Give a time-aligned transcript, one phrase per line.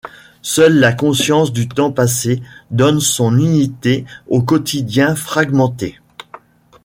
[0.41, 5.99] Seule la conscience du temps passé donne son unité au quotidien fragmenté.